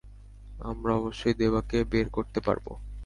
[0.61, 2.65] আমরা অবশ্যই দেবাকে বের করতে পারব।